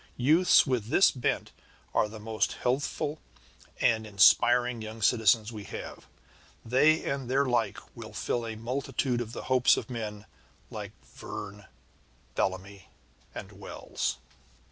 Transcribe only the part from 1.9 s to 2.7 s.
are the most